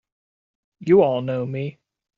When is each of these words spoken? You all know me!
You 0.79 1.03
all 1.03 1.21
know 1.21 1.45
me! 1.45 1.77